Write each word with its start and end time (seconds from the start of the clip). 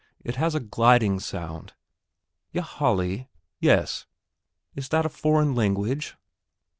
It 0.23 0.37
has 0.37 0.55
a 0.55 0.59
gliding 0.59 1.19
sound...." 1.19 1.73
"Ylajali?" 2.55 3.27
"Yes." 3.59 4.07
"Is 4.75 4.89
that 4.89 5.05
a 5.05 5.09
foreign 5.09 5.53
language?" 5.53 6.15